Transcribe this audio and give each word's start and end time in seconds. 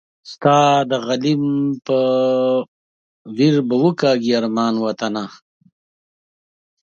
ستا 0.31 0.59
د 0.89 0.91
غلیم 1.05 1.43
په 1.85 1.99
ویر 3.37 3.55
به 3.67 3.75
وکاږي 3.83 4.31
ارمان 4.39 4.73
وطنه 4.79 5.25